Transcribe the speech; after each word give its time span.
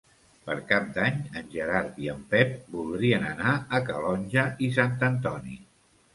Per 0.45 0.53
Cap 0.69 0.87
d'Any 0.95 1.19
en 1.41 1.51
Gerard 1.55 1.99
i 2.05 2.09
en 2.13 2.23
Pep 2.31 2.57
voldrien 2.79 3.29
anar 3.33 3.53
a 3.79 3.83
Calonge 3.91 4.49
i 4.67 4.73
Sant 4.81 4.99
Antoni. 5.13 5.63